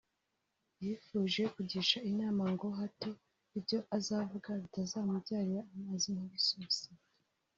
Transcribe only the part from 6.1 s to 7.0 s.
nk’ibisusa